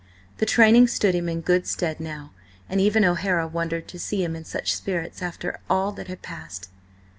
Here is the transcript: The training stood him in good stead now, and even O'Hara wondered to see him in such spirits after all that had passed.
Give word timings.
The 0.39 0.47
training 0.47 0.87
stood 0.87 1.13
him 1.13 1.29
in 1.29 1.41
good 1.41 1.67
stead 1.67 1.99
now, 1.99 2.31
and 2.67 2.81
even 2.81 3.05
O'Hara 3.05 3.47
wondered 3.47 3.87
to 3.89 3.99
see 3.99 4.23
him 4.23 4.35
in 4.35 4.43
such 4.43 4.73
spirits 4.75 5.21
after 5.21 5.59
all 5.69 5.91
that 5.91 6.07
had 6.07 6.23
passed. 6.23 6.69